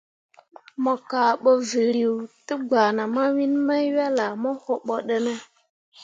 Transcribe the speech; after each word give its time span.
Mo 0.83 0.93
kah 1.09 1.31
bo 1.41 1.51
vǝrǝǝ 1.69 2.13
te 2.45 2.53
gbana 2.67 3.03
mawiin 3.15 3.53
mai 3.67 3.87
wel 3.95 4.17
ah 4.27 4.33
mo 4.41 4.51
wobo 4.63 4.95
ɗǝne? 5.07 5.33